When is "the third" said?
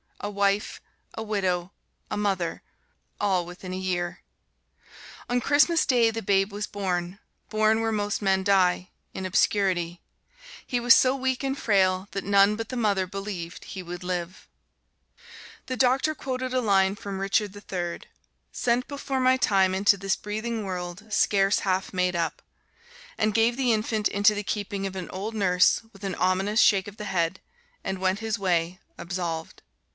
17.53-18.07